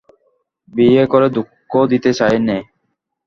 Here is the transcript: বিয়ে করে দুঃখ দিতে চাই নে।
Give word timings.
বিয়ে 0.73 1.03
করে 1.05 1.27
দুঃখ 1.29 1.71
দিতে 1.91 2.11
চাই 2.13 2.35
নে। 2.39 2.57